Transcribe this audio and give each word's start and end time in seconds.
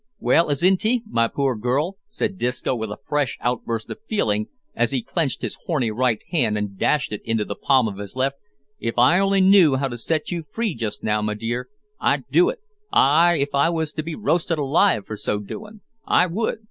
Well, 0.17 0.49
Azinte, 0.49 1.03
my 1.05 1.27
poor 1.27 1.55
girl," 1.55 1.97
said 2.07 2.39
Disco, 2.39 2.75
with 2.75 2.89
a 2.89 2.97
fresh 3.03 3.37
outburst 3.39 3.87
of 3.91 3.99
feeling, 4.09 4.47
as 4.75 4.89
he 4.89 5.03
clenched 5.03 5.43
his 5.43 5.55
horny 5.67 5.91
right 5.91 6.17
hand 6.31 6.57
and 6.57 6.75
dashed 6.75 7.11
it 7.11 7.21
into 7.23 7.45
the 7.45 7.53
palm 7.53 7.87
of 7.87 7.99
his 7.99 8.15
left, 8.15 8.37
"if 8.79 8.97
I 8.97 9.19
only 9.19 9.41
knew 9.41 9.75
how 9.75 9.89
to 9.89 9.99
set 9.99 10.31
you 10.31 10.41
free 10.41 10.73
just 10.73 11.03
now, 11.03 11.21
my 11.21 11.35
dear, 11.35 11.69
I'd 11.99 12.27
do 12.31 12.49
it 12.49 12.61
ay, 12.91 13.35
if 13.41 13.53
I 13.53 13.69
was 13.69 13.93
to 13.93 14.01
be 14.01 14.15
roasted 14.15 14.57
alive 14.57 15.05
for 15.05 15.15
so 15.15 15.39
doin'. 15.39 15.81
I 16.03 16.25
would!" 16.25 16.57